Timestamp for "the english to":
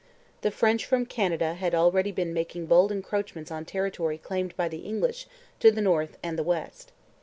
4.67-5.69